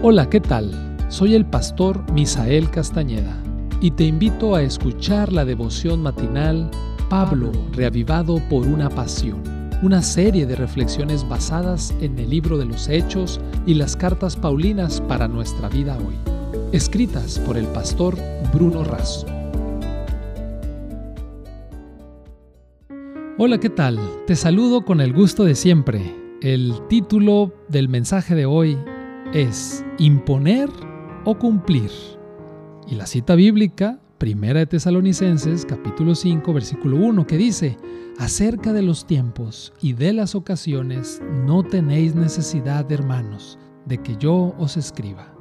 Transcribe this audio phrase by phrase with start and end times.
[0.00, 0.96] Hola, ¿qué tal?
[1.08, 3.36] Soy el pastor Misael Castañeda
[3.80, 6.70] y te invito a escuchar la devoción matinal
[7.10, 9.42] Pablo, reavivado por una pasión,
[9.82, 15.00] una serie de reflexiones basadas en el libro de los Hechos y las cartas Paulinas
[15.00, 16.14] para nuestra vida hoy,
[16.70, 18.16] escritas por el pastor
[18.54, 19.26] Bruno Razo.
[23.36, 23.98] Hola, ¿qué tal?
[24.28, 26.14] Te saludo con el gusto de siempre.
[26.40, 28.78] El título del mensaje de hoy
[29.34, 30.70] es imponer
[31.24, 31.90] o cumplir.
[32.86, 37.76] Y la cita bíblica, Primera de Tesalonicenses, capítulo 5, versículo 1, que dice,
[38.18, 44.54] acerca de los tiempos y de las ocasiones no tenéis necesidad, hermanos, de que yo
[44.58, 45.34] os escriba.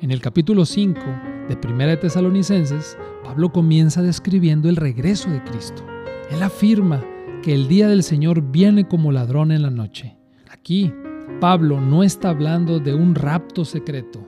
[0.00, 1.00] En el capítulo 5
[1.48, 5.84] de Primera de Tesalonicenses, Pablo comienza describiendo el regreso de Cristo.
[6.30, 7.04] Él afirma
[7.42, 10.16] que el día del Señor viene como ladrón en la noche.
[10.48, 10.92] Aquí,
[11.42, 14.20] Pablo no está hablando de un rapto secreto,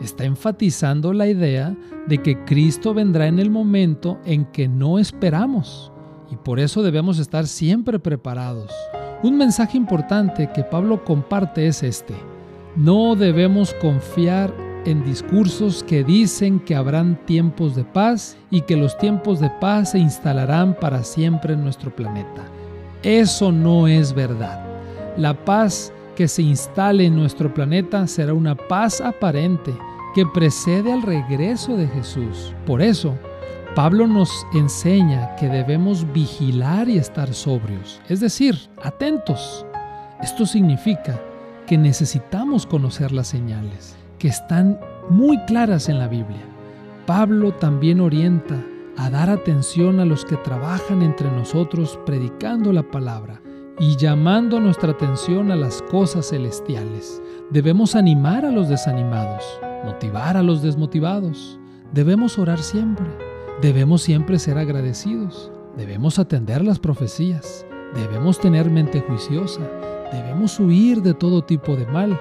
[0.00, 1.76] está enfatizando la idea
[2.08, 5.92] de que Cristo vendrá en el momento en que no esperamos
[6.28, 8.72] y por eso debemos estar siempre preparados.
[9.22, 12.14] Un mensaje importante que Pablo comparte es este.
[12.74, 14.52] No debemos confiar
[14.86, 19.92] en discursos que dicen que habrán tiempos de paz y que los tiempos de paz
[19.92, 22.42] se instalarán para siempre en nuestro planeta.
[23.04, 24.66] Eso no es verdad.
[25.16, 29.72] La paz que se instale en nuestro planeta será una paz aparente
[30.14, 32.54] que precede al regreso de Jesús.
[32.66, 33.14] Por eso,
[33.76, 39.66] Pablo nos enseña que debemos vigilar y estar sobrios, es decir, atentos.
[40.22, 41.20] Esto significa
[41.66, 46.42] que necesitamos conocer las señales, que están muy claras en la Biblia.
[47.04, 48.64] Pablo también orienta
[48.96, 53.42] a dar atención a los que trabajan entre nosotros predicando la palabra
[53.78, 57.22] y llamando nuestra atención a las cosas celestiales.
[57.50, 59.44] Debemos animar a los desanimados,
[59.84, 61.58] motivar a los desmotivados.
[61.92, 63.06] Debemos orar siempre.
[63.60, 65.50] Debemos siempre ser agradecidos.
[65.76, 67.66] Debemos atender las profecías.
[67.94, 69.60] Debemos tener mente juiciosa.
[70.12, 72.18] Debemos huir de todo tipo de mal.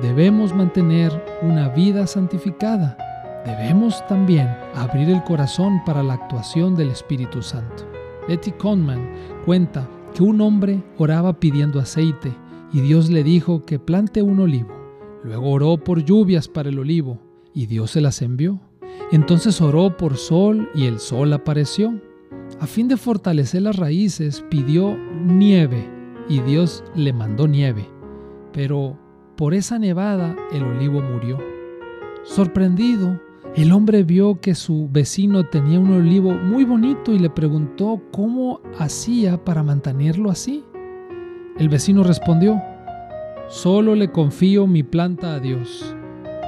[0.00, 1.12] Debemos mantener
[1.42, 2.96] una vida santificada.
[3.44, 7.84] Debemos también abrir el corazón para la actuación del Espíritu Santo.
[8.28, 9.10] Betty Conman
[9.44, 12.32] cuenta que un hombre oraba pidiendo aceite
[12.72, 14.70] y Dios le dijo que plante un olivo.
[15.24, 17.18] Luego oró por lluvias para el olivo
[17.54, 18.60] y Dios se las envió.
[19.10, 22.00] Entonces oró por sol y el sol apareció.
[22.60, 25.88] A fin de fortalecer las raíces pidió nieve
[26.28, 27.88] y Dios le mandó nieve.
[28.52, 28.98] Pero
[29.36, 31.38] por esa nevada el olivo murió.
[32.24, 33.20] Sorprendido,
[33.54, 38.60] el hombre vio que su vecino tenía un olivo muy bonito y le preguntó cómo
[38.78, 40.64] hacía para mantenerlo así.
[41.58, 42.62] El vecino respondió,
[43.48, 45.94] solo le confío mi planta a Dios.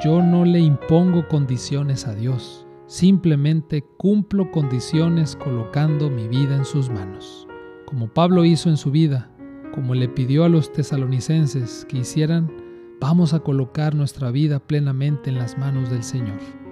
[0.03, 6.88] Yo no le impongo condiciones a Dios, simplemente cumplo condiciones colocando mi vida en sus
[6.88, 7.47] manos.
[7.84, 9.31] Como Pablo hizo en su vida,
[9.75, 12.50] como le pidió a los tesalonicenses que hicieran,
[12.98, 16.63] vamos a colocar nuestra vida plenamente en las manos del Señor.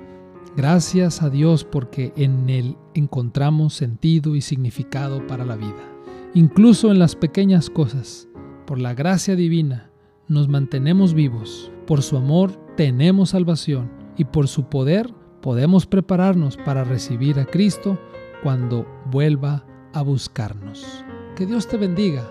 [0.56, 5.88] Gracias a Dios porque en Él encontramos sentido y significado para la vida.
[6.34, 8.28] Incluso en las pequeñas cosas,
[8.66, 9.91] por la gracia divina,
[10.28, 11.70] nos mantenemos vivos.
[11.86, 17.98] Por su amor tenemos salvación y por su poder podemos prepararnos para recibir a Cristo
[18.42, 21.04] cuando vuelva a buscarnos.
[21.36, 22.30] Que Dios te bendiga